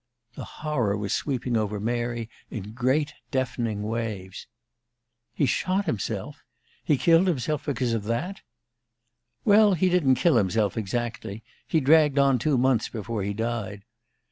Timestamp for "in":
2.49-2.71